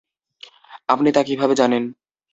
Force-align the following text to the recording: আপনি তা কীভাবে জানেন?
আপনি 0.89 1.09
তা 1.11 1.21
কীভাবে 1.23 1.53
জানেন? 1.55 1.83